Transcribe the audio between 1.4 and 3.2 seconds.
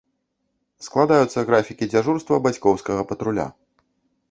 графікі дзяжурства бацькоўскага